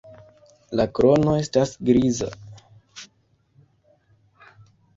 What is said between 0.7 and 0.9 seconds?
La